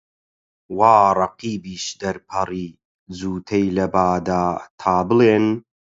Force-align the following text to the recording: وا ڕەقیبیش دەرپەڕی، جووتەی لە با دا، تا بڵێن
وا 0.77 0.95
ڕەقیبیش 1.19 1.85
دەرپەڕی، 2.01 2.67
جووتەی 3.17 3.65
لە 3.77 3.85
با 3.93 4.07
دا، 4.27 4.45
تا 4.79 4.95
بڵێن 5.07 5.45